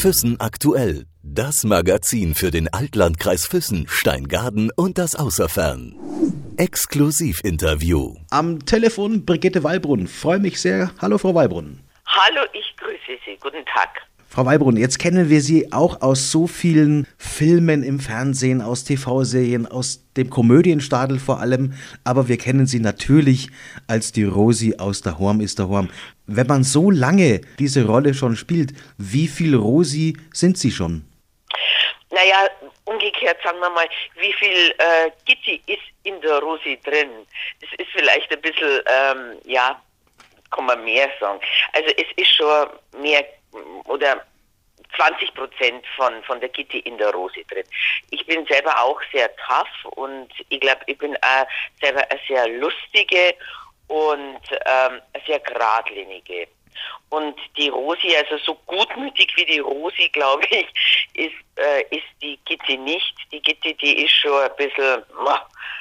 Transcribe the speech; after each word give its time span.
Füssen 0.00 0.38
aktuell. 0.38 1.06
Das 1.24 1.64
Magazin 1.64 2.36
für 2.36 2.52
den 2.52 2.72
Altlandkreis 2.72 3.48
Füssen, 3.48 3.86
Steingaden 3.88 4.70
und 4.76 4.96
das 4.96 5.16
Außerfern. 5.16 5.96
Exklusivinterview. 6.56 8.14
Am 8.30 8.64
Telefon 8.64 9.24
Brigitte 9.24 9.64
Wallbrunn. 9.64 10.06
Freue 10.06 10.38
mich 10.38 10.60
sehr. 10.60 10.92
Hallo, 11.02 11.18
Frau 11.18 11.34
Wallbrunn. 11.34 11.80
Hallo, 12.06 12.46
ich 12.52 12.76
grüße 12.76 13.18
Sie. 13.26 13.36
Guten 13.40 13.64
Tag. 13.64 13.88
Frau 14.28 14.46
Wallbrunn, 14.46 14.76
jetzt 14.76 15.00
kennen 15.00 15.30
wir 15.30 15.40
Sie 15.40 15.72
auch 15.72 16.00
aus 16.00 16.30
so 16.30 16.46
vielen 16.46 17.08
Filmen 17.16 17.82
im 17.82 17.98
Fernsehen, 17.98 18.62
aus 18.62 18.84
TV-Serien, 18.84 19.66
aus 19.66 20.04
dem 20.16 20.30
Komödienstadel 20.30 21.18
vor 21.18 21.40
allem, 21.40 21.72
aber 22.04 22.28
wir 22.28 22.36
kennen 22.36 22.66
Sie 22.66 22.78
natürlich 22.78 23.50
als 23.88 24.12
die 24.12 24.24
Rosi 24.24 24.76
aus 24.78 25.00
der 25.00 25.18
Horm 25.18 25.40
ist 25.40 25.58
der 25.58 25.68
Horm. 25.68 25.88
Wenn 26.30 26.46
man 26.46 26.62
so 26.62 26.90
lange 26.90 27.40
diese 27.58 27.86
Rolle 27.86 28.12
schon 28.12 28.36
spielt, 28.36 28.72
wie 28.98 29.28
viel 29.28 29.56
Rosi 29.56 30.14
sind 30.32 30.58
Sie 30.58 30.70
schon? 30.70 31.02
Naja, 32.10 32.50
umgekehrt 32.84 33.38
sagen 33.42 33.58
wir 33.60 33.70
mal, 33.70 33.88
wie 34.20 34.34
viel 34.34 34.74
äh, 34.76 35.10
Gitti 35.24 35.62
ist 35.66 35.82
in 36.02 36.20
der 36.20 36.38
Rosi 36.40 36.78
drin? 36.84 37.08
Das 37.62 37.70
ist 37.78 37.88
vielleicht 37.92 38.30
ein 38.30 38.42
bisschen, 38.42 38.80
ähm, 38.86 39.38
ja, 39.44 39.80
kann 40.50 40.66
man 40.66 40.84
mehr 40.84 41.08
sagen. 41.18 41.40
Also 41.72 41.88
es 41.96 42.06
ist 42.16 42.34
schon 42.34 42.68
mehr 43.00 43.24
oder 43.84 44.22
20 44.96 45.32
Prozent 45.32 45.84
von, 45.96 46.22
von 46.24 46.40
der 46.40 46.50
Gitti 46.50 46.80
in 46.80 46.98
der 46.98 47.10
Rosi 47.12 47.42
drin. 47.50 47.64
Ich 48.10 48.26
bin 48.26 48.44
selber 48.46 48.82
auch 48.82 49.00
sehr 49.12 49.34
tough 49.36 49.92
und 49.96 50.28
ich 50.50 50.60
glaube, 50.60 50.80
ich 50.86 50.98
bin 50.98 51.16
auch 51.16 51.46
selber 51.80 52.02
eine 52.10 52.20
sehr 52.28 52.46
lustige 52.48 53.34
und 53.88 54.40
ähm, 54.66 55.00
sehr 55.26 55.40
geradlinige. 55.40 56.46
Und 57.10 57.34
die 57.56 57.68
Rosi, 57.68 58.14
also 58.16 58.36
so 58.44 58.54
gutmütig 58.66 59.32
wie 59.36 59.46
die 59.46 59.58
Rosi, 59.58 60.08
glaube 60.12 60.44
ich, 60.50 60.66
ist, 61.14 61.32
äh, 61.56 61.82
ist 61.90 62.04
die 62.22 62.38
Gitti 62.44 62.76
nicht. 62.76 63.14
Die 63.32 63.40
Gitti, 63.40 63.74
die 63.74 64.04
ist 64.04 64.12
schon 64.14 64.40
ein 64.42 64.50
bisschen, 64.56 65.02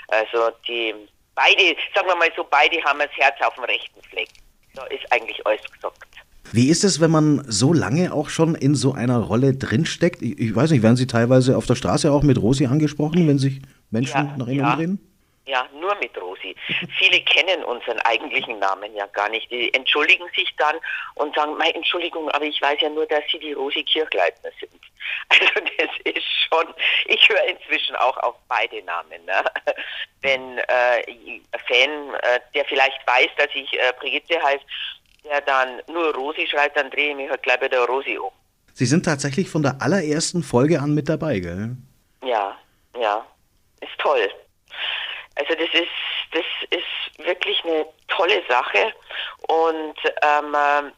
also 0.07 0.49
die, 0.67 0.95
beide, 1.35 1.75
sagen 1.93 2.07
wir 2.07 2.15
mal 2.15 2.31
so, 2.35 2.45
beide 2.49 2.81
haben 2.83 2.99
das 2.99 3.11
Herz 3.11 3.35
auf 3.41 3.55
dem 3.55 3.65
rechten 3.65 4.01
Fleck. 4.09 4.29
Da 4.73 4.85
ist 4.85 5.11
eigentlich 5.11 5.45
alles 5.45 5.61
gesagt. 5.71 6.05
Wie 6.53 6.69
ist 6.69 6.85
es, 6.85 7.01
wenn 7.01 7.11
man 7.11 7.43
so 7.47 7.73
lange 7.73 8.13
auch 8.13 8.29
schon 8.29 8.55
in 8.55 8.73
so 8.73 8.93
einer 8.93 9.19
Rolle 9.19 9.53
drinsteckt? 9.53 10.21
Ich, 10.21 10.39
ich 10.39 10.55
weiß 10.55 10.71
nicht, 10.71 10.81
werden 10.81 10.95
Sie 10.95 11.07
teilweise 11.07 11.57
auf 11.57 11.65
der 11.65 11.75
Straße 11.75 12.11
auch 12.11 12.23
mit 12.23 12.41
Rosi 12.41 12.67
angesprochen, 12.67 13.27
wenn 13.27 13.37
sich 13.37 13.59
Menschen 13.91 14.15
Ja, 14.15 14.35
nach 14.37 14.47
Ihnen 14.47 14.59
ja. 14.59 14.71
umdrehen? 14.71 15.06
Ja, 15.47 15.65
nur 15.73 15.95
mit 15.95 16.15
Rosi. 16.21 16.53
Viele 16.99 17.21
kennen 17.21 17.63
unseren 17.63 17.99
eigentlichen 18.01 18.59
Namen 18.59 18.93
ja 18.93 19.05
gar 19.07 19.29
nicht. 19.29 19.49
Die 19.49 19.73
entschuldigen 19.73 20.25
sich 20.35 20.53
dann 20.57 20.75
und 21.15 21.33
sagen, 21.35 21.55
meine 21.57 21.73
Entschuldigung, 21.73 22.29
aber 22.31 22.43
ich 22.43 22.61
weiß 22.61 22.81
ja 22.81 22.89
nur, 22.89 23.05
dass 23.05 23.23
Sie 23.31 23.39
die 23.39 23.53
Rosi 23.53 23.83
Kirchleitner 23.83 24.51
sind. 24.59 24.71
Also 25.29 25.45
das 25.77 25.89
ist 26.03 26.25
schon, 26.49 26.65
ich 27.05 27.29
höre 27.29 27.43
inzwischen 27.45 27.95
auch 27.95 28.17
auf 28.17 28.35
beide 28.49 28.83
Namen. 28.83 29.23
Ne? 29.25 29.43
Wenn 30.21 30.57
äh, 30.57 31.03
ein 31.07 31.41
Fan, 31.65 32.13
äh, 32.21 32.39
der 32.53 32.65
vielleicht 32.65 33.05
weiß, 33.07 33.29
dass 33.37 33.47
ich 33.53 33.71
äh, 33.73 33.93
Brigitte 33.99 34.41
heiße, 34.41 34.63
der 35.23 35.41
dann 35.41 35.81
nur 35.87 36.13
Rosi 36.13 36.45
schreit, 36.47 36.75
dann 36.75 36.89
drehe 36.91 37.11
ich 37.11 37.15
mich 37.15 37.29
halt 37.29 37.41
gleich 37.43 37.59
bei 37.59 37.69
der 37.69 37.85
Rosi 37.85 38.17
um. 38.17 38.31
Sie 38.73 38.85
sind 38.85 39.05
tatsächlich 39.05 39.49
von 39.49 39.63
der 39.63 39.81
allerersten 39.81 40.43
Folge 40.43 40.81
an 40.81 40.93
mit 40.93 41.07
dabei, 41.07 41.39
gell? 41.39 41.77
Ja, 42.23 42.57
ja, 42.99 43.25
ist 43.81 43.97
toll. 43.97 44.29
Also 45.37 45.53
das 45.53 45.69
ist, 45.73 45.91
das 46.31 46.45
ist 46.71 47.25
wirklich 47.25 47.63
eine 47.63 47.85
tolle 48.07 48.43
Sache 48.47 48.93
und 49.47 49.95
ähm, 50.23 50.51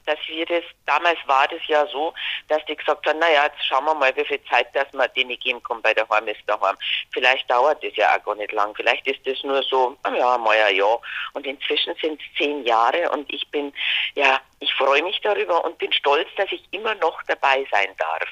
dass 0.06 0.20
wir 0.28 0.46
das, 0.46 0.64
damals 0.86 1.18
war 1.26 1.48
das 1.48 1.60
ja 1.68 1.86
so, 1.88 2.14
dass 2.48 2.64
die 2.66 2.76
gesagt 2.76 3.06
haben, 3.06 3.20
naja, 3.20 3.46
jetzt 3.46 3.66
schauen 3.66 3.86
wir 3.86 3.94
mal, 3.94 4.16
wie 4.16 4.26
viel 4.26 4.42
Zeit, 4.46 4.74
dass 4.74 4.92
wir 4.94 5.08
denen 5.10 5.38
geben 5.40 5.62
können 5.64 5.82
bei 5.82 5.94
der 5.94 6.08
Heim 6.10 6.28
ist 6.28 6.42
daheim. 6.48 6.78
Vielleicht 7.12 7.50
dauert 7.50 7.84
das 7.84 7.96
ja 7.96 8.16
auch 8.16 8.24
gar 8.24 8.36
nicht 8.36 8.52
lang, 8.52 8.74
vielleicht 8.76 9.06
ist 9.08 9.26
das 9.26 9.44
nur 9.44 9.62
so, 9.64 9.98
na 10.04 10.18
ja, 10.18 10.38
mal 10.38 10.58
ein 10.58 10.76
Jahr 10.76 11.02
und 11.34 11.46
inzwischen 11.46 11.96
sind 12.02 12.22
es 12.22 12.38
zehn 12.38 12.64
Jahre 12.64 13.10
und 13.12 13.32
ich 13.34 13.50
bin, 13.52 13.74
ja, 14.16 14.40
ich 14.60 14.74
freue 14.74 15.04
mich 15.04 15.20
darüber 15.22 15.64
und 15.66 15.78
bin 15.78 15.92
stolz, 15.92 16.28
dass 16.38 16.52
ich 16.52 16.64
immer 16.72 16.96
noch 16.96 17.22
dabei 17.24 17.66
sein 17.72 17.94
darf. 17.98 18.30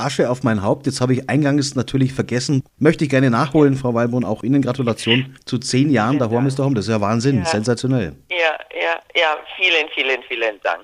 Asche 0.00 0.30
auf 0.30 0.42
mein 0.42 0.62
Haupt, 0.62 0.86
jetzt 0.86 1.00
habe 1.00 1.12
ich 1.14 1.28
eingangs 1.30 1.74
natürlich 1.74 2.12
vergessen. 2.12 2.62
Möchte 2.78 3.04
ich 3.04 3.10
gerne 3.10 3.30
nachholen, 3.30 3.76
Frau 3.76 3.94
Wallbrunn. 3.94 4.24
Auch 4.24 4.42
Ihnen 4.42 4.62
Gratulation 4.62 5.36
zu 5.44 5.58
zehn 5.58 5.90
Jahren 5.90 6.18
der 6.18 6.30
Horm 6.30 6.46
ist 6.46 6.58
der 6.58 6.64
Horm. 6.64 6.74
Das 6.74 6.86
ist 6.86 6.90
ja 6.90 7.00
Wahnsinn, 7.00 7.38
Ja. 7.38 7.44
sensationell. 7.46 8.14
Ja, 8.30 8.36
ja, 8.74 9.00
ja, 9.14 9.36
vielen, 9.56 9.88
vielen, 9.94 10.22
vielen 10.28 10.60
Dank. 10.62 10.82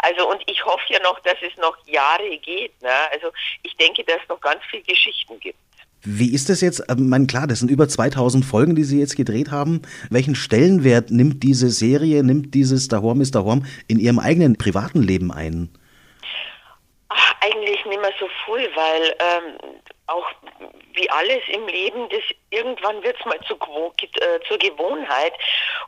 Also 0.00 0.28
und 0.28 0.40
ich 0.46 0.64
hoffe 0.64 0.82
ja 0.90 0.98
noch, 1.02 1.20
dass 1.20 1.36
es 1.40 1.56
noch 1.60 1.76
Jahre 1.86 2.36
geht. 2.44 2.72
Ne? 2.82 2.88
Also 3.12 3.28
ich 3.62 3.76
denke, 3.76 4.02
dass 4.04 4.16
es 4.22 4.28
noch 4.28 4.40
ganz 4.40 4.60
viele 4.70 4.82
Geschichten 4.82 5.38
gibt. 5.40 5.58
Wie 6.02 6.32
ist 6.32 6.48
das 6.48 6.60
jetzt? 6.60 6.82
Ähm, 6.88 7.08
mein, 7.08 7.26
klar, 7.26 7.46
das 7.46 7.58
sind 7.58 7.70
über 7.70 7.88
2000 7.88 8.44
Folgen, 8.44 8.74
die 8.76 8.84
Sie 8.84 8.98
jetzt 9.00 9.16
gedreht 9.16 9.50
haben. 9.50 9.82
Welchen 10.10 10.34
Stellenwert 10.36 11.10
nimmt 11.10 11.42
diese 11.42 11.70
Serie, 11.70 12.22
nimmt 12.22 12.54
dieses 12.54 12.88
Der 12.88 13.02
Horm 13.02 13.20
ist 13.20 13.34
der 13.34 13.44
Horm 13.44 13.64
in 13.88 13.98
Ihrem 13.98 14.18
eigenen 14.18 14.56
privaten 14.56 15.02
Leben 15.02 15.32
ein? 15.32 15.68
Ach, 17.10 17.34
eigentlich 17.40 17.84
nicht 17.86 18.00
mehr 18.00 18.12
so 18.18 18.28
viel, 18.44 18.70
weil 18.76 19.16
ähm, 19.18 19.80
auch 20.06 20.26
wie 20.92 21.08
alles 21.10 21.42
im 21.48 21.66
Leben, 21.66 22.08
das 22.10 22.22
irgendwann 22.50 23.02
wird 23.02 23.16
es 23.18 23.24
mal 23.24 23.40
zu, 23.46 23.54
äh, 23.54 24.40
zur 24.46 24.58
Gewohnheit. 24.58 25.32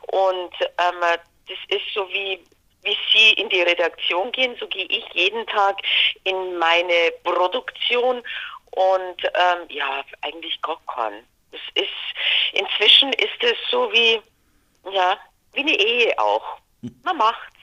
Und 0.07 0.53
ähm, 0.61 1.01
das 1.47 1.57
ist 1.67 1.93
so 1.93 2.07
wie 2.09 2.43
wie 2.83 2.97
Sie 3.13 3.33
in 3.33 3.47
die 3.49 3.61
Redaktion 3.61 4.31
gehen, 4.31 4.55
so 4.59 4.67
gehe 4.67 4.85
ich 4.85 5.05
jeden 5.13 5.45
Tag 5.45 5.77
in 6.23 6.57
meine 6.57 7.11
Produktion 7.23 8.23
und 8.71 9.23
ähm, 9.23 9.67
ja, 9.69 10.03
eigentlich 10.21 10.59
gar 10.63 10.81
keinen. 10.87 11.23
Es 11.51 11.61
ist 11.75 12.53
inzwischen 12.53 13.13
ist 13.13 13.43
es 13.43 13.57
so 13.69 13.91
wie 13.91 14.19
ja, 14.91 15.17
wie 15.53 15.59
eine 15.59 15.75
Ehe 15.75 16.17
auch. 16.17 16.57
Man 17.03 17.17
macht's. 17.17 17.57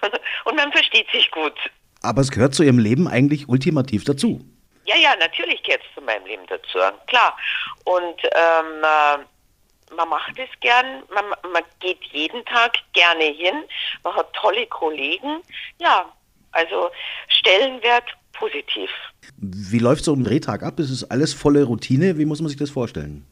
Und 0.44 0.56
man 0.56 0.72
versteht 0.72 1.10
sich 1.10 1.30
gut. 1.30 1.58
Aber 2.02 2.20
es 2.20 2.30
gehört 2.30 2.54
zu 2.54 2.62
Ihrem 2.62 2.78
Leben 2.78 3.08
eigentlich 3.08 3.48
ultimativ 3.48 4.04
dazu. 4.04 4.40
Ja, 4.86 4.96
ja, 4.96 5.14
natürlich 5.16 5.62
gehört 5.62 5.82
es 5.86 5.94
zu 5.94 6.00
meinem 6.00 6.26
Leben 6.26 6.42
dazu, 6.48 6.78
klar. 7.06 7.36
Und 7.84 8.22
ähm, 8.24 8.82
äh, 8.82 9.94
man 9.94 10.08
macht 10.08 10.38
es 10.38 10.48
gern, 10.60 11.02
man, 11.14 11.24
man 11.52 11.62
geht 11.80 12.02
jeden 12.12 12.44
Tag 12.44 12.76
gerne 12.92 13.24
hin, 13.24 13.54
man 14.02 14.14
hat 14.14 14.32
tolle 14.32 14.66
Kollegen. 14.66 15.42
Ja, 15.78 16.10
also 16.52 16.90
Stellenwert 17.28 18.04
positiv. 18.32 18.90
Wie 19.36 19.78
läuft 19.78 20.04
so 20.04 20.14
ein 20.14 20.24
Drehtag 20.24 20.62
ab? 20.62 20.80
Ist 20.80 20.90
es 20.90 21.08
alles 21.10 21.34
volle 21.34 21.64
Routine? 21.64 22.18
Wie 22.18 22.24
muss 22.24 22.40
man 22.40 22.48
sich 22.48 22.58
das 22.58 22.70
vorstellen? 22.70 23.26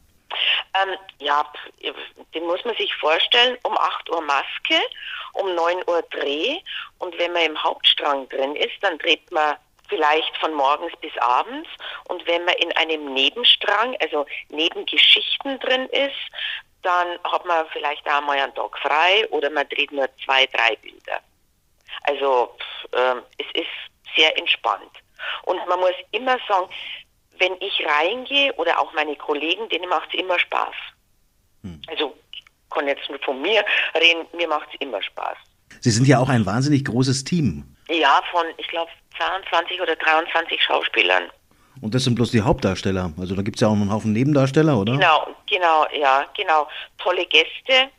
Ähm, 0.82 0.96
ja, 1.18 1.50
den 2.34 2.46
muss 2.46 2.64
man 2.64 2.76
sich 2.76 2.94
vorstellen, 2.96 3.58
um 3.62 3.76
8 3.76 4.10
Uhr 4.10 4.20
Maske, 4.20 4.80
um 5.34 5.54
9 5.54 5.82
Uhr 5.86 6.02
Dreh 6.10 6.58
und 6.98 7.16
wenn 7.18 7.32
man 7.32 7.42
im 7.42 7.62
Hauptstrang 7.62 8.28
drin 8.28 8.56
ist, 8.56 8.74
dann 8.82 8.98
dreht 8.98 9.30
man 9.30 9.56
vielleicht 9.88 10.36
von 10.36 10.52
morgens 10.52 10.92
bis 11.00 11.16
abends 11.18 11.68
und 12.08 12.26
wenn 12.26 12.44
man 12.44 12.54
in 12.56 12.72
einem 12.76 13.12
Nebenstrang, 13.14 13.96
also 14.00 14.26
neben 14.50 14.84
Geschichten 14.86 15.58
drin 15.60 15.88
ist, 15.88 16.12
dann 16.82 17.18
hat 17.24 17.44
man 17.44 17.66
vielleicht 17.72 18.06
auch 18.08 18.20
mal 18.20 18.38
einen 18.38 18.54
Tag 18.54 18.78
frei 18.78 19.26
oder 19.30 19.50
man 19.50 19.68
dreht 19.68 19.90
nur 19.92 20.08
zwei, 20.24 20.46
drei 20.46 20.76
Bilder. 20.76 21.20
Also 22.02 22.56
ähm, 22.92 23.22
es 23.38 23.46
ist 23.54 24.16
sehr 24.16 24.36
entspannt. 24.38 24.92
Und 25.42 25.66
man 25.66 25.80
muss 25.80 25.94
immer 26.12 26.38
sagen, 26.46 26.68
wenn 27.38 27.52
ich 27.60 27.86
reingehe 27.86 28.52
oder 28.54 28.78
auch 28.80 28.92
meine 28.94 29.16
Kollegen, 29.16 29.68
denen 29.68 29.88
macht 29.88 30.08
es 30.12 30.20
immer 30.20 30.38
Spaß. 30.38 30.74
Also 31.88 32.16
ich 32.32 32.44
kann 32.70 32.86
jetzt 32.86 33.08
nur 33.08 33.18
von 33.20 33.40
mir 33.40 33.64
reden, 33.94 34.26
mir 34.34 34.48
macht 34.48 34.68
es 34.72 34.80
immer 34.80 35.02
Spaß. 35.02 35.36
Sie 35.80 35.90
sind 35.90 36.06
ja 36.06 36.18
auch 36.18 36.28
ein 36.28 36.46
wahnsinnig 36.46 36.84
großes 36.84 37.24
Team. 37.24 37.64
Ja, 37.88 38.20
von, 38.30 38.46
ich 38.56 38.68
glaube, 38.68 38.90
22 39.16 39.80
oder 39.80 39.96
23 39.96 40.62
Schauspielern. 40.62 41.24
Und 41.80 41.94
das 41.94 42.04
sind 42.04 42.16
bloß 42.16 42.32
die 42.32 42.42
Hauptdarsteller. 42.42 43.12
Also 43.18 43.34
da 43.34 43.42
gibt 43.42 43.56
es 43.56 43.60
ja 43.60 43.68
auch 43.68 43.74
noch 43.74 43.82
einen 43.82 43.92
Haufen 43.92 44.12
Nebendarsteller, 44.12 44.78
oder? 44.78 44.92
Genau, 44.94 45.28
genau, 45.48 45.86
ja, 45.96 46.26
genau. 46.36 46.68
Tolle 46.98 47.24
Gäste. 47.26 47.90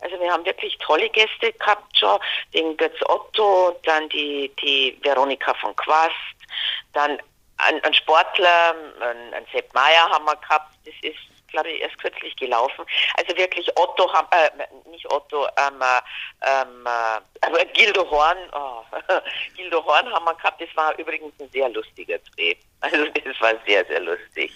Also 0.00 0.20
wir 0.20 0.30
haben 0.30 0.44
wirklich 0.44 0.76
tolle 0.78 1.08
Gäste 1.08 1.52
gehabt 1.52 1.96
schon. 1.98 2.18
Den 2.52 2.76
Götz 2.76 2.96
Otto, 3.06 3.80
dann 3.84 4.08
die, 4.10 4.52
die 4.62 4.98
Veronika 5.02 5.54
von 5.54 5.74
Quast, 5.76 6.12
dann 6.92 7.18
ein, 7.58 7.82
ein 7.84 7.94
Sportler, 7.94 8.74
ein, 9.00 9.34
ein 9.34 9.46
Sepp 9.52 9.72
Meier 9.74 10.08
haben 10.10 10.24
wir 10.24 10.36
gehabt. 10.36 10.74
Das 10.84 10.94
ist, 11.02 11.18
glaube 11.48 11.70
ich, 11.70 11.80
erst 11.80 11.98
kürzlich 11.98 12.34
gelaufen. 12.36 12.84
Also 13.16 13.36
wirklich 13.36 13.70
Otto 13.78 14.12
haben, 14.12 14.28
äh, 14.32 14.50
nicht 14.90 15.10
Otto, 15.10 15.46
ähm, 15.46 15.80
äh, 15.80 16.60
ähm, 16.62 16.86
äh, 16.86 17.66
Gildo 17.72 18.08
Horn, 18.10 18.38
oh, 18.52 18.82
Gildo 19.56 19.84
Horn 19.84 20.12
haben 20.12 20.24
wir 20.24 20.34
gehabt. 20.34 20.60
Das 20.60 20.74
war 20.76 20.96
übrigens 20.98 21.32
ein 21.40 21.48
sehr 21.50 21.68
lustiger 21.68 22.18
Dreh. 22.18 22.54
Also 22.80 23.04
das 23.06 23.40
war 23.40 23.54
sehr, 23.66 23.84
sehr 23.86 24.00
lustig. 24.00 24.52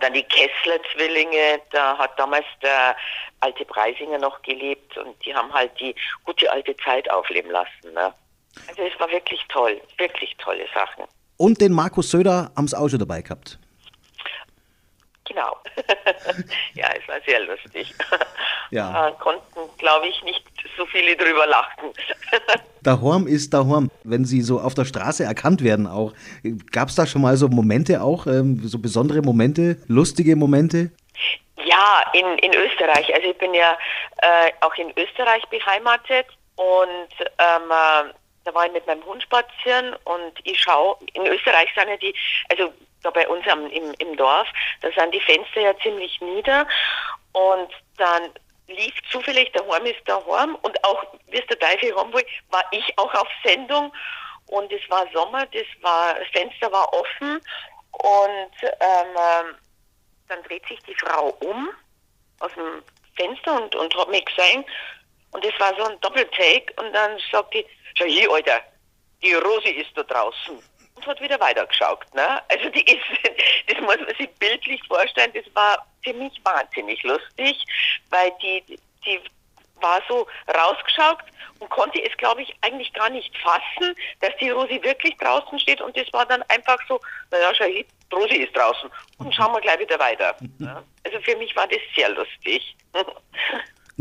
Dann 0.00 0.14
die 0.14 0.24
Kessler-Zwillinge, 0.24 1.60
da 1.70 1.96
hat 1.96 2.18
damals 2.18 2.46
der 2.60 2.96
alte 3.38 3.64
Preisinger 3.64 4.18
noch 4.18 4.42
gelebt 4.42 4.96
und 4.96 5.24
die 5.24 5.34
haben 5.34 5.52
halt 5.52 5.78
die 5.78 5.94
gute 6.24 6.50
alte 6.50 6.76
Zeit 6.78 7.08
aufleben 7.08 7.52
lassen. 7.52 7.92
Ne? 7.92 8.12
Also 8.68 8.82
es 8.82 8.98
war 8.98 9.08
wirklich 9.10 9.44
toll, 9.48 9.80
wirklich 9.98 10.36
tolle 10.38 10.66
Sachen. 10.74 11.04
Und 11.36 11.60
den 11.60 11.72
Markus 11.72 12.10
Söder 12.10 12.52
haben 12.56 12.68
Sie 12.68 12.78
auch 12.78 12.88
schon 12.88 12.98
dabei 12.98 13.22
gehabt. 13.22 13.58
Genau. 15.24 15.56
ja, 16.74 16.88
es 17.00 17.08
war 17.08 17.16
sehr 17.26 17.40
lustig. 17.40 17.94
Ja. 18.70 19.10
Konnten, 19.20 19.60
glaube 19.78 20.08
ich, 20.08 20.22
nicht 20.24 20.44
so 20.76 20.84
viele 20.86 21.16
drüber 21.16 21.46
lachen. 21.46 21.92
Dahorm 22.82 23.26
ist 23.26 23.54
Dahorm. 23.54 23.90
Wenn 24.04 24.24
Sie 24.24 24.42
so 24.42 24.60
auf 24.60 24.74
der 24.74 24.84
Straße 24.84 25.24
erkannt 25.24 25.62
werden 25.62 25.86
auch, 25.86 26.12
gab 26.70 26.88
es 26.88 26.96
da 26.96 27.06
schon 27.06 27.22
mal 27.22 27.36
so 27.36 27.48
Momente 27.48 28.02
auch, 28.02 28.26
ähm, 28.26 28.60
so 28.64 28.78
besondere 28.78 29.22
Momente, 29.22 29.76
lustige 29.88 30.36
Momente? 30.36 30.90
Ja, 31.64 32.02
in, 32.12 32.26
in 32.38 32.52
Österreich. 32.54 33.14
Also 33.14 33.30
ich 33.30 33.38
bin 33.38 33.54
ja 33.54 33.76
äh, 34.18 34.50
auch 34.60 34.74
in 34.74 34.90
Österreich 34.96 35.44
beheimatet 35.48 36.26
und 36.56 37.28
ähm, 37.38 37.70
äh, 37.70 38.12
da 38.44 38.54
war 38.54 38.66
ich 38.66 38.72
mit 38.72 38.86
meinem 38.86 39.04
Hund 39.04 39.22
spazieren 39.22 39.94
und 40.04 40.32
ich 40.44 40.60
schaue, 40.60 40.96
in 41.14 41.26
Österreich 41.26 41.68
sind 41.74 41.88
ja 41.88 41.96
die, 41.96 42.14
also 42.50 42.72
da 43.02 43.10
bei 43.10 43.26
uns 43.28 43.46
am, 43.48 43.66
im, 43.70 43.92
im 43.98 44.16
Dorf, 44.16 44.48
da 44.80 44.90
sind 44.92 45.12
die 45.14 45.20
Fenster 45.20 45.60
ja 45.60 45.76
ziemlich 45.78 46.20
nieder 46.20 46.66
und 47.32 47.72
dann 47.96 48.30
lief 48.68 48.94
zufällig 49.10 49.52
der 49.52 49.66
Horm 49.66 49.84
ist 49.86 50.06
der 50.06 50.24
Horm 50.24 50.56
und 50.62 50.84
auch, 50.84 51.04
wie 51.28 51.38
es 51.38 51.46
der 51.46 51.58
Teufel 51.58 51.94
haben 51.96 52.12
will, 52.12 52.24
war 52.50 52.64
ich 52.70 52.98
auch 52.98 53.12
auf 53.14 53.28
Sendung 53.44 53.92
und 54.46 54.72
es 54.72 54.88
war 54.88 55.06
Sommer, 55.12 55.46
das 55.46 55.66
war, 55.80 56.14
das 56.14 56.28
Fenster 56.28 56.70
war 56.72 56.92
offen 56.92 57.40
und 57.92 58.62
ähm, 58.62 59.56
dann 60.28 60.42
dreht 60.44 60.66
sich 60.66 60.78
die 60.80 60.94
Frau 60.94 61.36
um 61.40 61.70
aus 62.40 62.52
dem 62.54 62.82
Fenster 63.16 63.62
und, 63.62 63.74
und 63.74 63.94
hat 63.96 64.08
mich 64.08 64.24
gesehen 64.24 64.64
und 65.32 65.44
es 65.44 65.58
war 65.58 65.74
so 65.76 65.84
ein 65.84 66.00
Doppeltake 66.00 66.72
und 66.76 66.92
dann 66.92 67.18
sagt 67.30 67.54
die, 67.54 67.66
schau 67.94 68.04
hier, 68.04 68.30
Alter, 68.30 68.60
die 69.22 69.34
Rosi 69.34 69.70
ist 69.70 69.90
da 69.94 70.02
draußen 70.02 70.58
und 70.94 71.06
hat 71.06 71.20
wieder 71.20 71.38
weitergeschaut. 71.40 72.04
Ne? 72.14 72.42
Also 72.48 72.68
die 72.70 72.84
ist, 72.84 73.04
das 73.68 73.80
muss 73.80 73.96
man 73.96 74.14
sich 74.18 74.30
bildlich 74.38 74.82
vorstellen, 74.86 75.32
das 75.34 75.44
war 75.54 75.86
für 76.02 76.12
mich 76.14 76.32
wahnsinnig 76.44 77.02
lustig, 77.02 77.64
weil 78.10 78.32
die, 78.42 78.78
die 79.04 79.20
war 79.80 80.00
so 80.08 80.26
rausgeschaut 80.48 81.18
und 81.58 81.68
konnte 81.70 82.00
es, 82.02 82.16
glaube 82.16 82.42
ich, 82.42 82.54
eigentlich 82.62 82.92
gar 82.92 83.10
nicht 83.10 83.36
fassen, 83.38 83.94
dass 84.20 84.30
die 84.40 84.50
Rosi 84.50 84.80
wirklich 84.82 85.16
draußen 85.18 85.58
steht 85.58 85.80
und 85.80 85.96
das 85.96 86.12
war 86.12 86.26
dann 86.26 86.42
einfach 86.48 86.78
so, 86.88 87.00
naja, 87.30 87.52
schau 87.54 87.64
hier, 87.64 87.84
Rosi 88.12 88.36
ist 88.36 88.56
draußen 88.56 88.90
und 89.18 89.34
schauen 89.34 89.52
wir 89.52 89.60
gleich 89.60 89.80
wieder 89.80 89.98
weiter. 89.98 90.36
Ja? 90.58 90.82
Also 91.04 91.20
für 91.20 91.36
mich 91.36 91.54
war 91.56 91.66
das 91.66 91.80
sehr 91.96 92.10
lustig. 92.10 92.76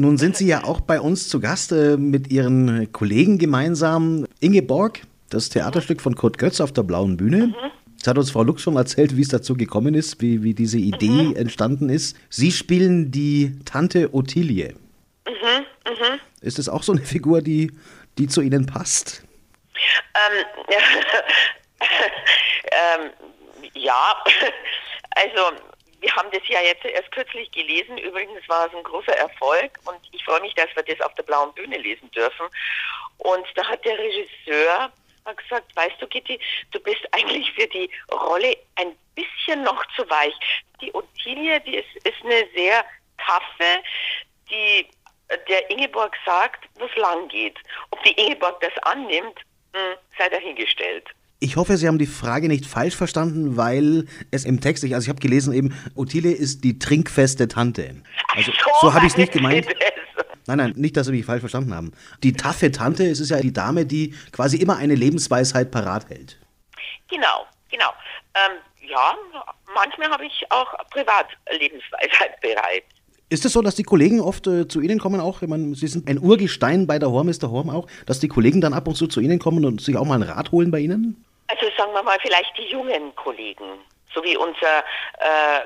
Nun 0.01 0.18
sind 0.18 0.36
Sie 0.36 0.48
ja 0.48 0.63
auch 0.63 0.81
bei 0.81 1.00
uns 1.00 1.30
zu 1.30 1.39
Gast 1.39 1.71
äh, 1.71 1.95
mit 1.95 2.31
Ihren 2.31 2.92
Kollegen 2.92 3.38
gemeinsam. 3.38 4.25
Ingeborg, 4.39 5.01
das 5.30 5.50
Theaterstück 5.50 6.01
von 6.01 6.15
Kurt 6.15 6.39
Götz 6.39 6.59
auf 6.59 6.71
der 6.71 6.81
blauen 6.81 7.18
Bühne. 7.18 7.48
Mhm. 7.48 7.56
Jetzt 7.98 8.07
hat 8.07 8.18
uns 8.18 8.31
Frau 8.31 8.42
Lux 8.42 8.63
schon 8.63 8.77
erzählt, 8.77 9.15
wie 9.15 9.21
es 9.21 9.27
dazu 9.27 9.56
gekommen 9.56 9.94
ist, 9.94 10.19
wie, 10.19 10.42
wie 10.42 10.56
diese 10.56 10.80
Idee 10.80 11.30
mhm. 11.30 11.36
entstanden 11.36 11.89
ist. 11.89 12.18
Sie 12.31 12.51
spielen 12.51 13.12
die 13.12 13.59
Tante 13.63 14.12
Ottilie. 14.12 14.74
Mhm, 15.27 15.65
mh. 15.86 16.18
Ist 16.42 16.57
es 16.57 16.68
auch 16.68 16.81
so 16.81 16.94
eine 16.94 17.01
Figur, 17.01 17.44
die, 17.44 17.71
die 18.18 18.27
zu 18.27 18.42
Ihnen 18.42 18.65
passt? 18.65 19.24
Ähm, 20.15 20.45
ähm, 23.06 23.12
ja, 23.75 24.15
also 25.12 25.57
wir 26.01 26.15
haben 26.15 26.31
das 26.31 26.42
ja 26.48 26.59
jetzt 26.62 26.83
erst 26.83 27.12
kürzlich 27.12 27.50
gelesen. 27.51 27.98
Übrigens 28.00 28.48
war 28.50 28.68
es 28.68 28.74
ein 28.74 28.83
großer 28.83 29.15
Erfolg 29.15 29.80
und 29.86 30.00
ich 30.12 30.24
freue 30.25 30.42
mich, 30.42 30.53
dass 30.56 30.75
wir 30.75 30.83
das 30.83 31.00
auf 31.01 31.13
der 31.15 31.24
blauen 31.24 31.53
Bühne 31.53 31.77
lesen 31.77 32.09
dürfen. 32.12 32.48
Und 33.19 33.45
da 33.56 33.68
hat 33.68 33.86
der 33.86 33.98
Regisseur 33.98 34.92
gesagt, 35.38 35.75
weißt 35.75 36.01
du, 36.01 36.07
Kitty, 36.07 36.39
du 36.71 36.80
bist 36.80 37.01
eigentlich 37.12 37.51
für 37.53 37.68
die 37.68 37.89
Rolle 38.12 38.57
ein 38.75 38.98
bisschen 39.13 39.63
noch 39.63 39.86
zu 39.95 40.09
weich. 40.09 40.33
Die 40.81 40.94
Ottilie, 40.95 41.59
die 41.62 41.77
ist, 41.77 41.95
ist 42.03 42.24
eine 42.24 42.48
sehr 42.56 42.83
taffe, 43.19 43.83
die 44.50 44.88
der 45.48 45.69
Ingeborg 45.69 46.18
sagt, 46.25 46.68
wo 46.75 46.86
es 46.86 46.95
lang 46.95 47.27
geht. 47.27 47.57
Ob 47.92 48.03
die 48.03 48.13
Ingeborg 48.13 48.59
das 48.62 48.75
annimmt, 48.83 49.39
hm, 49.74 49.95
sei 50.18 50.30
dahingestellt. 50.30 51.07
Ich 51.43 51.55
hoffe, 51.55 51.75
Sie 51.75 51.88
haben 51.88 51.97
die 51.97 52.05
Frage 52.05 52.47
nicht 52.47 52.67
falsch 52.67 52.95
verstanden, 52.95 53.57
weil 53.57 54.05
es 54.29 54.45
im 54.45 54.61
Text, 54.61 54.83
also 54.83 54.99
ich 54.99 55.09
habe 55.09 55.19
gelesen 55.19 55.53
eben, 55.53 55.73
Ottilie 55.95 56.31
ist 56.31 56.63
die 56.63 56.77
trinkfeste 56.77 57.47
Tante. 57.47 57.95
Also, 58.35 58.51
so, 58.51 58.69
so 58.81 58.93
habe 58.93 59.07
ich 59.07 59.13
es 59.13 59.17
nicht 59.17 59.31
gemeint. 59.31 59.65
Nein, 60.45 60.57
nein, 60.57 60.73
nicht, 60.75 60.95
dass 60.95 61.07
Sie 61.07 61.13
mich 61.13 61.25
falsch 61.25 61.39
verstanden 61.39 61.73
haben. 61.73 61.93
Die 62.21 62.33
taffe 62.33 62.71
Tante, 62.71 63.07
es 63.07 63.19
ist 63.19 63.31
ja 63.31 63.39
die 63.39 63.53
Dame, 63.53 63.88
die 63.88 64.13
quasi 64.31 64.57
immer 64.57 64.77
eine 64.77 64.93
Lebensweisheit 64.93 65.71
parat 65.71 66.09
hält. 66.09 66.38
Genau, 67.09 67.47
genau. 67.71 67.91
Ähm, 68.35 68.57
ja, 68.88 69.15
manchmal 69.73 70.11
habe 70.11 70.25
ich 70.25 70.43
auch 70.51 70.67
privat 70.91 71.25
Lebensweisheit 71.59 72.39
bereit. 72.41 72.83
Ist 73.29 73.45
es 73.45 73.53
so, 73.53 73.63
dass 73.63 73.73
die 73.73 73.83
Kollegen 73.83 74.21
oft 74.21 74.45
äh, 74.45 74.67
zu 74.67 74.79
Ihnen 74.79 74.99
kommen 74.99 75.21
auch? 75.21 75.41
Ich 75.41 75.47
meine, 75.47 75.73
Sie 75.73 75.88
sind 75.88 76.07
ein 76.07 76.19
Urgestein 76.19 76.85
bei 76.85 76.99
der 76.99 77.09
Horm, 77.09 77.29
ist 77.29 77.41
der 77.41 77.49
Horm 77.49 77.71
auch, 77.71 77.88
dass 78.05 78.19
die 78.19 78.27
Kollegen 78.27 78.61
dann 78.61 78.73
ab 78.73 78.88
und 78.88 78.93
zu 78.93 79.07
zu 79.07 79.21
Ihnen 79.21 79.39
kommen 79.39 79.65
und 79.65 79.81
sich 79.81 79.97
auch 79.97 80.05
mal 80.05 80.15
einen 80.15 80.29
Rat 80.29 80.51
holen 80.51 80.69
bei 80.69 80.79
Ihnen? 80.79 81.25
Also 81.51 81.69
sagen 81.77 81.94
wir 81.94 82.03
mal 82.03 82.18
vielleicht 82.21 82.57
die 82.57 82.69
jungen 82.71 83.13
Kollegen, 83.15 83.80
so 84.13 84.24
wie 84.24 84.38
unser 84.38 84.83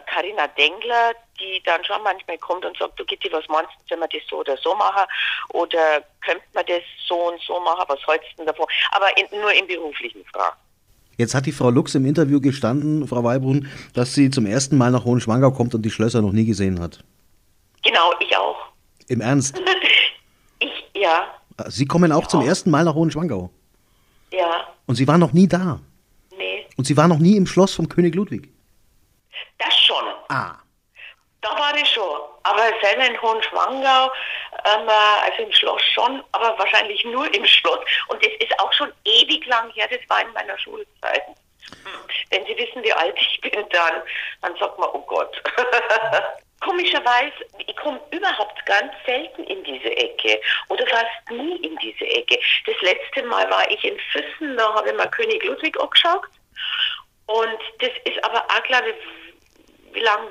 Karina 0.08 0.46
äh, 0.46 0.50
Dengler, 0.58 1.14
die 1.40 1.62
dann 1.64 1.84
schon 1.86 2.02
manchmal 2.04 2.40
kommt 2.40 2.66
und 2.66 2.76
sagt, 2.78 3.00
du 3.00 3.06
Gitti, 3.06 3.32
was 3.32 3.48
meinst 3.48 3.70
du, 3.88 3.94
wenn 3.94 4.00
wir 4.00 4.08
das 4.08 4.22
so 4.28 4.40
oder 4.40 4.58
so 4.58 4.74
machen? 4.74 5.04
Oder 5.50 6.04
könnte 6.26 6.44
man 6.54 6.66
das 6.66 6.82
so 7.08 7.30
und 7.30 7.40
so 7.42 7.60
machen? 7.60 7.84
Was 7.88 8.00
hältst 8.08 8.30
du 8.38 8.46
davon? 8.46 8.66
Aber 8.92 9.16
in, 9.18 9.28
nur 9.40 9.54
in 9.54 9.68
beruflichen 9.68 10.26
Fragen. 10.26 10.58
Jetzt 11.18 11.36
hat 11.36 11.46
die 11.46 11.52
Frau 11.52 11.70
Lux 11.70 11.96
im 11.96 12.06
Interview 12.06 12.42
gestanden, 12.42 13.08
Frau 13.08 13.24
Weibrun, 13.24 13.70
dass 13.94 14.14
sie 14.14 14.32
zum 14.32 14.46
ersten 14.46 14.78
Mal 14.78 14.92
nach 14.92 15.06
Hohenschwangau 15.06 15.52
kommt 15.52 15.76
und 15.76 15.84
die 15.84 15.92
Schlösser 15.92 16.22
noch 16.22 16.34
nie 16.34 16.46
gesehen 16.46 16.82
hat. 16.82 17.04
Genau, 17.84 18.14
ich 18.20 18.36
auch. 18.36 18.58
Im 19.08 19.22
Ernst? 19.22 19.62
ich, 20.60 20.72
ja. 20.96 21.28
Sie 21.68 21.86
kommen 21.86 22.12
auch 22.12 22.24
ja. 22.24 22.28
zum 22.28 22.42
ersten 22.42 22.72
Mal 22.72 22.84
nach 22.84 22.96
Hohenschwangau? 22.96 23.50
Ja. 24.34 24.75
Und 24.88 24.96
Sie 24.96 25.08
waren 25.08 25.20
noch 25.20 25.34
nie 25.34 25.48
da? 25.48 25.80
Nee. 26.38 26.68
Und 26.78 26.86
Sie 26.86 26.96
waren 26.98 27.10
noch 27.10 27.20
nie 27.20 27.38
im 27.38 27.48
Schloss 27.48 27.74
vom 27.74 27.90
König 27.90 28.16
Ludwig? 28.16 28.50
Das 29.58 29.76
schon. 29.78 30.04
Ah. 30.30 30.56
Da 31.42 31.50
war 31.50 31.76
ich 31.76 31.88
schon. 31.90 32.20
Aber 32.44 32.64
selber 32.82 33.08
in 33.08 33.22
Hohenschwangau, 33.22 34.12
ähm, 34.66 34.90
also 35.24 35.44
im 35.44 35.52
Schloss 35.52 35.82
schon, 35.94 36.24
aber 36.32 36.58
wahrscheinlich 36.60 37.04
nur 37.06 37.34
im 37.34 37.46
Schloss. 37.46 37.80
Und 38.08 38.24
das 38.24 38.32
ist 38.40 38.60
auch 38.60 38.72
schon 38.74 38.92
ewig 39.06 39.46
lang 39.48 39.70
her, 39.72 39.88
das 39.90 40.08
war 40.10 40.22
in 40.22 40.32
meiner 40.34 40.58
Schulzeit. 40.60 41.24
Hm. 41.84 41.92
Wenn 42.30 42.46
Sie 42.46 42.58
wissen, 42.58 42.84
wie 42.84 42.94
alt 42.94 43.16
ich 43.20 43.42
bin, 43.42 43.66
dann, 43.72 44.02
dann 44.42 44.56
sagt 44.58 44.78
man, 44.78 44.90
oh 44.94 45.04
Gott. 45.08 45.42
Komischerweise, 46.66 47.46
ich 47.60 47.76
komme 47.76 48.02
überhaupt 48.10 48.66
ganz 48.66 48.92
selten 49.06 49.44
in 49.44 49.64
diese 49.64 49.96
Ecke 49.96 50.42
oder 50.70 50.86
fast 50.88 51.30
nie 51.30 51.58
in 51.58 51.78
diese 51.78 52.06
Ecke. 52.06 52.40
Das 52.66 52.76
letzte 52.82 53.22
Mal 53.24 53.48
war 53.52 53.70
ich 53.70 53.84
in 53.84 54.00
Füssen, 54.12 54.58
da 54.58 54.74
habe 54.74 54.90
ich 54.90 54.96
mal 54.96 55.10
König 55.12 55.44
Ludwig 55.44 55.80
angeschaut. 55.80 56.26
Und 57.28 57.60
das 57.80 57.92
ist 58.06 58.24
aber 58.24 58.44
auch, 58.46 58.64
glaube 58.64 58.90
ich, 58.90 59.94
wie 59.94 60.00
lange 60.00 60.28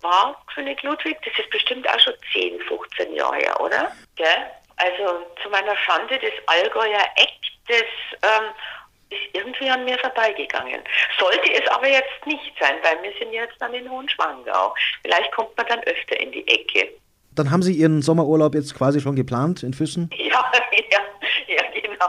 war 0.00 0.40
König 0.54 0.80
Ludwig? 0.84 1.18
Das 1.24 1.36
ist 1.36 1.50
bestimmt 1.50 1.88
auch 1.88 1.98
schon 1.98 2.14
10, 2.32 2.60
15 2.60 3.12
Jahre 3.16 3.36
her, 3.36 3.60
oder? 3.60 3.90
Gell? 4.14 4.50
Also 4.76 5.26
zu 5.42 5.48
meiner 5.50 5.76
Schande, 5.76 6.20
das 6.20 6.32
Allgäuer 6.46 7.04
Eck, 7.16 7.40
das 7.66 7.82
ähm, 8.22 8.50
ist 9.10 9.20
irgendwie 9.32 9.68
an 9.70 9.84
mir 9.84 9.98
vorbeigegangen. 9.98 10.80
Sollte 11.18 11.52
es 11.52 11.66
aber 11.70 11.88
jetzt 11.88 12.26
nicht 12.26 12.52
sein, 12.60 12.74
weil 12.82 13.02
wir 13.02 13.12
sind 13.18 13.32
jetzt 13.32 13.54
dann 13.60 13.74
in 13.74 13.90
Hohenschwangau. 13.90 14.74
Vielleicht 15.02 15.32
kommt 15.32 15.56
man 15.56 15.66
dann 15.66 15.80
öfter 15.80 16.18
in 16.20 16.32
die 16.32 16.46
Ecke. 16.48 16.90
Dann 17.34 17.50
haben 17.50 17.62
Sie 17.62 17.72
Ihren 17.72 18.00
Sommerurlaub 18.00 18.54
jetzt 18.54 18.74
quasi 18.74 19.00
schon 19.00 19.16
geplant 19.16 19.62
in 19.62 19.74
Füssen? 19.74 20.10
Ja, 20.18 20.52
ja, 20.90 21.56
ja 21.56 21.62
genau. 21.72 22.06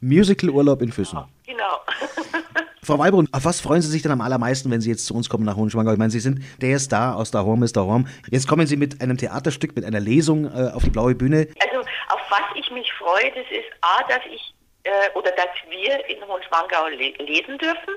Musical-Urlaub 0.00 0.82
in 0.82 0.92
Füssen. 0.92 1.18
Genau. 1.46 1.80
Frau 2.82 2.98
Weibrun, 2.98 3.28
auf 3.32 3.44
was 3.44 3.60
freuen 3.60 3.82
Sie 3.82 3.88
sich 3.88 4.00
denn 4.02 4.12
am 4.12 4.20
allermeisten, 4.22 4.70
wenn 4.70 4.80
Sie 4.80 4.88
jetzt 4.88 5.04
zu 5.04 5.14
uns 5.14 5.28
kommen 5.28 5.44
nach 5.44 5.56
Hohenschwangau? 5.56 5.92
Ich 5.92 5.98
meine, 5.98 6.10
Sie 6.10 6.20
sind 6.20 6.40
der 6.62 6.78
da, 6.88 7.14
aus 7.14 7.30
der 7.30 7.44
Horm 7.44 7.62
ist 7.62 7.76
der 7.76 7.84
Horm. 7.84 8.06
Jetzt 8.30 8.48
kommen 8.48 8.66
Sie 8.66 8.76
mit 8.76 9.02
einem 9.02 9.18
Theaterstück, 9.18 9.76
mit 9.76 9.84
einer 9.84 10.00
Lesung 10.00 10.46
äh, 10.46 10.70
auf 10.72 10.84
die 10.84 10.90
blaue 10.90 11.14
Bühne. 11.14 11.48
Also 11.60 11.80
auf 11.80 12.20
was 12.30 12.40
ich 12.54 12.70
mich 12.70 12.90
freue, 12.94 13.30
das 13.32 13.44
ist 13.50 13.68
A, 13.82 14.08
dass 14.08 14.20
ich 14.32 14.54
äh, 14.88 15.10
oder 15.14 15.30
dass 15.32 15.48
wir 15.68 16.04
in 16.08 16.26
Hohenschwangau 16.26 16.86
le 16.88 17.10
lesen 17.18 17.58
dürfen. 17.58 17.94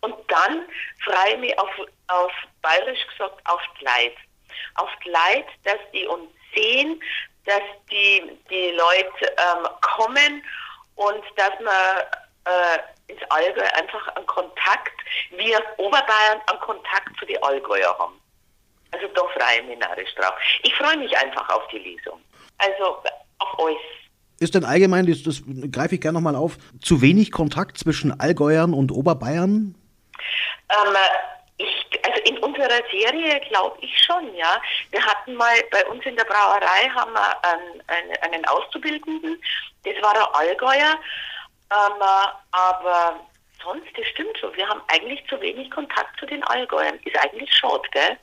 Und 0.00 0.14
dann 0.28 0.68
freue 1.04 1.34
ich 1.34 1.38
mich 1.38 1.58
auf, 1.58 1.70
auf 2.08 2.32
bayerisch 2.62 3.06
gesagt 3.08 3.40
auf 3.44 3.60
Leid. 3.80 4.16
Auf 4.74 4.90
Leid, 5.04 5.46
dass 5.64 5.78
die 5.92 6.06
uns 6.06 6.30
sehen, 6.54 7.02
dass 7.44 7.62
die, 7.90 8.38
die 8.50 8.70
Leute 8.70 9.34
ähm, 9.38 9.68
kommen 9.80 10.44
und 10.96 11.24
dass 11.36 11.52
man 11.60 12.02
äh, 12.44 13.12
ins 13.12 13.22
Allgäu 13.30 13.66
einfach 13.74 14.08
einen 14.16 14.26
Kontakt, 14.26 14.92
wir 15.30 15.62
Oberbayern 15.78 16.40
einen 16.46 16.60
Kontakt 16.60 17.16
zu 17.18 17.26
den 17.26 17.42
Allgäuer 17.42 17.96
haben. 17.98 18.20
Also 18.92 19.06
da 19.08 19.22
freue 19.28 19.60
ich 19.60 19.64
mich 19.64 19.78
narrisch 19.78 20.14
drauf. 20.14 20.34
Ich 20.62 20.74
freue 20.74 20.96
mich 20.96 21.16
einfach 21.16 21.48
auf 21.50 21.66
die 21.68 21.78
Lesung. 21.78 22.22
Also 22.58 23.02
auf 23.38 23.58
euch 23.58 24.05
Ist 24.38 24.54
denn 24.54 24.64
allgemein, 24.64 25.06
das, 25.06 25.22
das 25.22 25.42
greife 25.72 25.94
ich 25.94 26.00
gerne 26.00 26.18
nochmal 26.18 26.36
auf, 26.36 26.58
zu 26.82 27.00
wenig 27.00 27.32
Kontakt 27.32 27.78
zwischen 27.78 28.20
Allgäuern 28.20 28.74
und 28.74 28.92
Oberbayern? 28.92 29.74
Ähm, 30.68 30.96
ich, 31.56 31.86
also 32.04 32.20
in 32.24 32.38
unserer 32.38 32.82
Serie 32.90 33.40
glaube 33.48 33.78
ich 33.80 33.98
schon, 34.02 34.34
ja. 34.34 34.60
Wir 34.90 35.02
hatten 35.04 35.34
mal 35.34 35.54
bei 35.70 35.86
uns 35.86 36.04
in 36.04 36.16
der 36.16 36.24
Brauerei 36.24 36.90
haben 36.94 37.12
wir 37.12 37.44
einen, 37.44 38.16
einen, 38.22 38.44
Auszubildenden, 38.44 39.40
das 39.84 39.94
war 40.02 40.12
der 40.12 40.36
Allgäuer, 40.36 40.98
ähm, 41.70 42.02
aber 42.50 43.20
sonst, 43.62 43.86
das 43.96 44.06
stimmt 44.08 44.36
schon, 44.38 44.54
wir 44.54 44.68
haben 44.68 44.82
eigentlich 44.88 45.24
zu 45.28 45.40
wenig 45.40 45.70
Kontakt 45.70 46.18
zu 46.20 46.26
den 46.26 46.44
Allgäuern. 46.44 46.98
Ist 47.04 47.18
eigentlich 47.18 47.52
schade, 47.54 47.88
gell? 47.90 48.18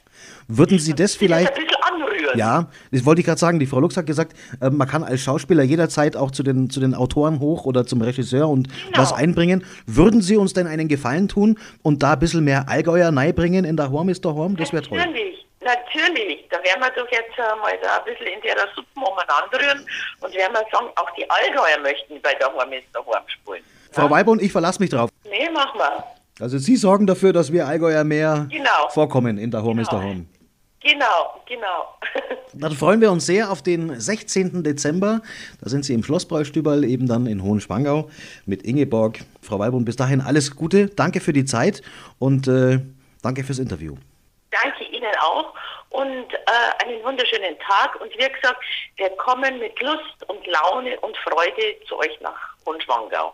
Würden 0.47 0.79
Sie 0.79 0.93
das 0.93 1.15
vielleicht. 1.15 1.49
Das 1.51 1.57
ein 1.57 1.65
bisschen 1.65 1.83
anrühren. 1.83 2.37
Ja, 2.37 2.67
das 2.91 3.05
wollte 3.05 3.21
ich 3.21 3.25
gerade 3.25 3.39
sagen. 3.39 3.59
Die 3.59 3.65
Frau 3.65 3.79
Lux 3.79 3.97
hat 3.97 4.05
gesagt, 4.05 4.33
äh, 4.61 4.69
man 4.69 4.87
kann 4.87 5.03
als 5.03 5.21
Schauspieler 5.21 5.63
jederzeit 5.63 6.15
auch 6.15 6.31
zu 6.31 6.43
den, 6.43 6.69
zu 6.69 6.79
den 6.79 6.93
Autoren 6.95 7.39
hoch 7.39 7.65
oder 7.65 7.85
zum 7.85 8.01
Regisseur 8.01 8.49
und 8.49 8.67
Genau. 8.67 8.97
was 8.97 9.13
einbringen. 9.13 9.63
Würden 9.85 10.21
Sie 10.21 10.37
uns 10.37 10.53
denn 10.53 10.67
einen 10.67 10.87
Gefallen 10.87 11.27
tun 11.27 11.57
und 11.81 12.03
da 12.03 12.13
ein 12.13 12.19
bisschen 12.19 12.43
mehr 12.43 12.67
Allgäuer 12.69 13.11
bringen 13.33 13.65
in 13.65 13.77
der 13.77 13.91
Horm 13.91 14.09
ist 14.09 14.23
der 14.25 14.33
Horm? 14.33 14.55
Das 14.57 14.71
wäre 14.73 14.83
toll. 14.83 14.97
Natürlich, 14.97 15.45
natürlich. 15.61 16.47
Da 16.49 16.57
werden 16.57 16.81
wir 16.81 16.89
doch 17.03 17.11
jetzt 17.11 17.37
äh, 17.37 17.41
mal 17.61 17.73
da 17.81 17.97
ein 17.97 18.05
bisschen 18.05 18.27
in 18.27 18.41
der 18.41 18.55
Suppe 18.75 18.87
umeinander 18.95 19.59
rühren 19.59 19.85
und 20.21 20.33
werden 20.33 20.53
wir 20.53 20.65
sagen, 20.71 20.87
auch 20.95 21.09
die 21.17 21.29
Allgäuer 21.29 21.79
möchten 21.81 22.21
bei 22.21 22.33
der 22.35 22.53
Horm 22.53 22.71
ist 22.73 22.85
der 22.93 23.05
Horm 23.05 23.23
spielen. 23.27 23.63
Frau 23.91 24.09
Weibund, 24.09 24.41
ich 24.41 24.51
verlasse 24.51 24.79
mich 24.81 24.89
drauf. 24.89 25.09
Nee, 25.23 25.49
machen 25.51 25.79
wir. 25.79 26.03
Also 26.39 26.57
Sie 26.57 26.75
sorgen 26.75 27.07
dafür, 27.07 27.33
dass 27.33 27.51
wir 27.51 27.67
Allgäuer 27.67 28.03
mehr 28.03 28.47
Genau. 28.49 28.89
vorkommen 28.89 29.37
in 29.37 29.51
der 29.51 29.63
Horm 29.63 29.79
ist 29.79 29.91
der 29.91 30.03
Horm. 30.03 30.27
Genau, 30.81 31.41
genau. 31.47 31.97
Dann 32.53 32.73
freuen 32.73 32.99
wir 32.99 33.11
uns 33.11 33.25
sehr 33.25 33.49
auf 33.51 33.61
den 33.61 33.99
16. 33.99 34.63
Dezember. 34.63 35.21
Da 35.61 35.69
sind 35.69 35.85
Sie 35.85 35.93
im 35.93 36.03
Schlossbräustüberl, 36.03 36.83
eben 36.83 37.07
dann 37.07 37.25
in 37.25 37.41
Hohenspangau 37.41 38.09
mit 38.45 38.63
Ingeborg. 38.63 39.19
Frau 39.41 39.59
Weibund, 39.59 39.85
bis 39.85 39.95
dahin 39.95 40.21
alles 40.21 40.55
Gute. 40.55 40.87
Danke 40.87 41.19
für 41.21 41.33
die 41.33 41.45
Zeit 41.45 41.81
und 42.19 42.47
äh, 42.47 42.79
danke 43.23 43.43
fürs 43.43 43.59
Interview. 43.59 43.95
Danke 44.51 44.83
Ihnen 44.83 45.11
auch 45.21 45.53
und 45.89 46.05
äh, 46.33 46.83
einen 46.85 47.03
wunderschönen 47.03 47.57
Tag. 47.59 47.99
Und 48.01 48.11
wie 48.11 48.17
gesagt, 48.17 48.61
wir 48.97 49.09
kommen 49.11 49.57
mit 49.59 49.79
Lust 49.81 50.27
und 50.27 50.45
Laune 50.45 50.99
und 50.99 51.15
Freude 51.17 51.75
zu 51.87 51.97
euch 51.97 52.19
nach 52.21 52.37
Hohenschwangau. 52.65 53.33